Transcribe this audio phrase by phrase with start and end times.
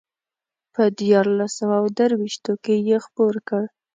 [0.73, 3.63] په دیارلس سوه درویشتو کې یې خپور کړ.